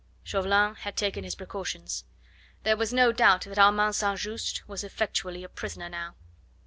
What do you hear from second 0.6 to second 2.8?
had taken his precautions. There